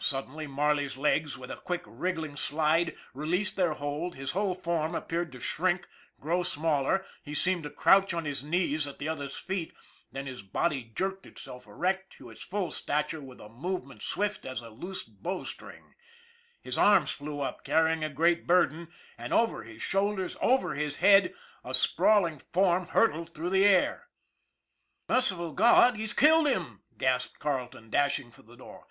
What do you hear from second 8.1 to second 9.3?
on his knees at the